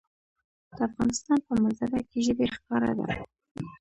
د 0.75 0.77
افغانستان 0.89 1.39
په 1.47 1.53
منظره 1.61 1.99
کې 2.09 2.19
ژبې 2.25 2.47
ښکاره 2.55 2.91
ده. 2.99 3.07